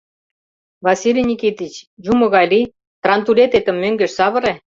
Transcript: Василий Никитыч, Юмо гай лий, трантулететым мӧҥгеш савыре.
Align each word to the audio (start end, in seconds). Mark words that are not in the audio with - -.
Василий 0.85 1.27
Никитыч, 1.31 1.73
Юмо 2.11 2.25
гай 2.35 2.45
лий, 2.51 2.71
трантулететым 3.03 3.75
мӧҥгеш 3.83 4.11
савыре. 4.17 4.53